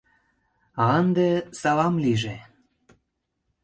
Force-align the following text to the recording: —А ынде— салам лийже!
—А 0.83 0.83
ынде— 0.99 1.29
салам 1.59 1.95
лийже! 2.03 2.35